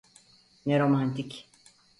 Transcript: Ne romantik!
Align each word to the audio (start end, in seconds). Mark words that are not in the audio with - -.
Ne 0.65 0.79
romantik! 0.83 1.47